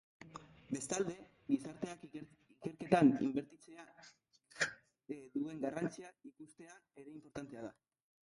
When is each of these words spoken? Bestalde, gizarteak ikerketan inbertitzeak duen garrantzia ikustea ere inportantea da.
Bestalde, 0.75 1.15
gizarteak 1.51 2.05
ikerketan 2.07 3.11
inbertitzeak 3.27 4.01
duen 5.35 5.61
garrantzia 5.67 6.11
ikustea 6.31 6.73
ere 7.03 7.13
inportantea 7.13 7.67
da. 7.67 7.71